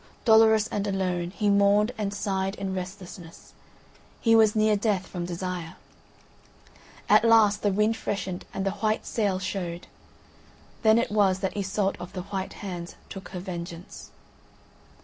Dolorous 0.25 0.67
and 0.67 0.87
alone, 0.87 1.29
he 1.29 1.47
mourned 1.47 1.91
and 1.95 2.11
sighed 2.11 2.55
in 2.55 2.73
restlessness: 2.73 3.53
he 4.19 4.35
was 4.35 4.55
near 4.55 4.75
death 4.75 5.05
from 5.05 5.25
desire. 5.27 5.75
At 7.07 7.23
last 7.23 7.61
the 7.61 7.71
wind 7.71 7.95
freshened 7.95 8.43
and 8.51 8.65
the 8.65 8.71
white 8.71 9.05
sail 9.05 9.37
showed. 9.37 9.85
Then 10.81 10.97
it 10.97 11.11
was 11.11 11.41
that 11.41 11.55
Iseult 11.55 11.97
of 11.99 12.13
the 12.13 12.23
White 12.23 12.53
Hands 12.65 12.95
took 13.09 13.29
her 13.29 13.39
vengeance. 13.39 14.09